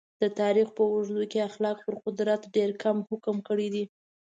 د 0.21 0.23
تاریخ 0.39 0.67
په 0.77 0.81
اوږدو 0.91 1.23
کې 1.31 1.45
اخلاق 1.49 1.77
پر 1.85 1.95
قدرت 2.05 2.41
ډېر 2.55 2.69
کم 2.83 2.97
حکم 3.09 3.35
کړی 3.47 3.67
دی. 3.73 3.83